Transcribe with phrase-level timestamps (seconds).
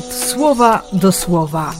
[0.00, 1.74] słowa do słowa.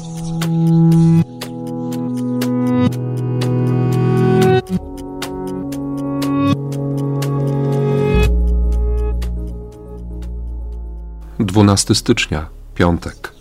[11.40, 13.32] Dwunasty stycznia, piątek.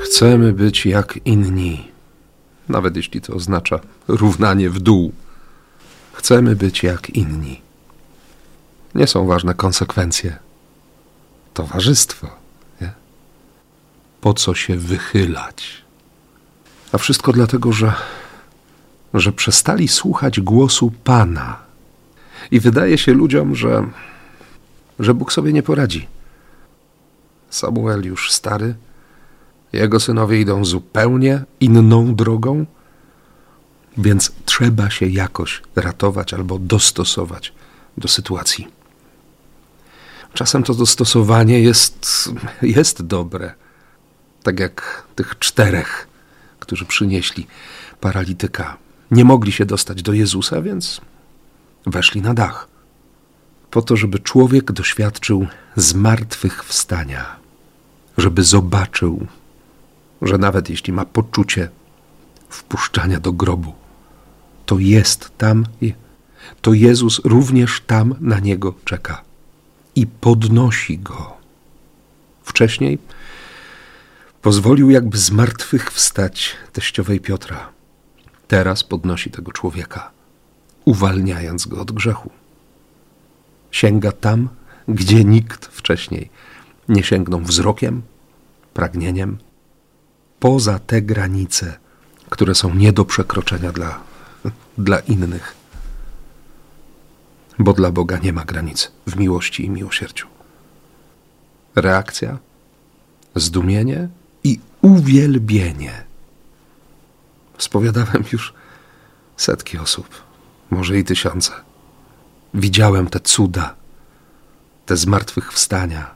[0.00, 1.88] Chcemy być jak inni,
[2.68, 5.12] nawet jeśli to oznacza równanie w dół.
[6.18, 7.60] Chcemy być jak inni.
[8.94, 10.36] Nie są ważne konsekwencje.
[11.54, 12.26] Towarzystwo.
[12.80, 12.92] Nie?
[14.20, 15.84] Po co się wychylać?
[16.92, 17.92] A wszystko dlatego, że,
[19.14, 21.58] że przestali słuchać głosu Pana.
[22.50, 23.88] I wydaje się ludziom, że,
[24.98, 26.06] że Bóg sobie nie poradzi.
[27.50, 28.74] Samuel już stary,
[29.72, 32.66] jego synowie idą zupełnie inną drogą,
[33.98, 37.52] więc trzeba się jakoś ratować albo dostosować
[37.98, 38.68] do sytuacji.
[40.34, 42.28] Czasem to dostosowanie jest,
[42.62, 43.54] jest dobre,
[44.42, 46.08] tak jak tych czterech,
[46.60, 47.46] którzy przynieśli
[48.00, 48.76] paralityka.
[49.10, 51.00] Nie mogli się dostać do Jezusa, więc
[51.86, 52.68] weszli na dach,
[53.70, 55.46] po to, żeby człowiek doświadczył
[55.76, 57.36] zmartwychwstania,
[58.18, 59.26] żeby zobaczył,
[60.22, 61.70] że nawet jeśli ma poczucie
[62.48, 63.74] wpuszczania do grobu,
[64.68, 65.66] to jest tam,
[66.60, 69.22] to Jezus również tam na niego czeka
[69.94, 71.36] i podnosi go.
[72.42, 72.98] Wcześniej
[74.42, 77.68] pozwolił jakby z martwych wstać teściowej Piotra.
[78.48, 80.10] Teraz podnosi tego człowieka,
[80.84, 82.30] uwalniając go od grzechu.
[83.70, 84.48] Sięga tam,
[84.88, 86.30] gdzie nikt wcześniej
[86.88, 88.02] nie sięgnął wzrokiem,
[88.74, 89.38] pragnieniem,
[90.40, 91.78] poza te granice,
[92.30, 94.08] które są nie do przekroczenia dla,
[94.78, 95.54] dla innych.
[97.58, 100.26] Bo dla Boga nie ma granic w miłości i miłosierdziu.
[101.74, 102.38] Reakcja,
[103.34, 104.08] zdumienie
[104.44, 106.04] i uwielbienie.
[107.58, 108.54] Spowiadałem już
[109.36, 110.08] setki osób,
[110.70, 111.52] może i tysiące.
[112.54, 113.74] Widziałem te cuda,
[114.86, 116.14] te zmartwychwstania.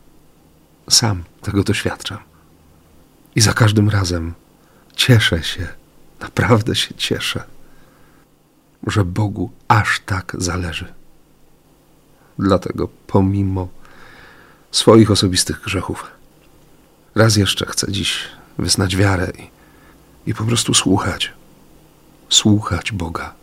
[0.90, 2.18] Sam tego doświadczam.
[3.34, 4.34] I za każdym razem
[4.96, 5.68] cieszę się,
[6.20, 7.44] naprawdę się cieszę,
[8.86, 10.92] że Bogu aż tak zależy.
[12.38, 13.68] Dlatego, pomimo
[14.70, 16.06] swoich osobistych grzechów,
[17.14, 18.18] raz jeszcze chcę dziś
[18.58, 19.50] wyznać wiarę i,
[20.30, 21.32] i po prostu słuchać.
[22.28, 23.34] Słuchać Boga.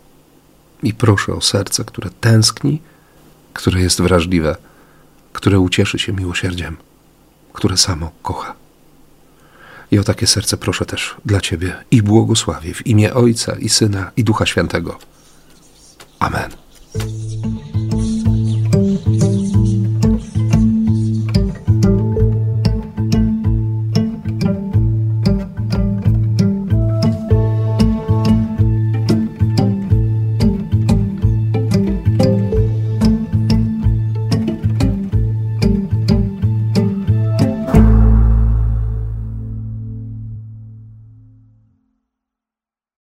[0.82, 2.82] I proszę o serce, które tęskni,
[3.54, 4.56] które jest wrażliwe,
[5.32, 6.76] które ucieszy się miłosierdziem,
[7.52, 8.54] które samo kocha.
[9.90, 14.10] I o takie serce proszę też dla Ciebie i błogosławię w imię Ojca i Syna
[14.16, 14.98] i Ducha Świętego.